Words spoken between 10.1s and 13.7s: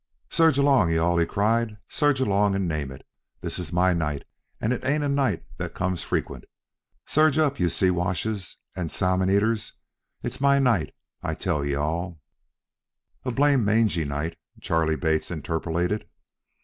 It's my night, I tell you all" "A blame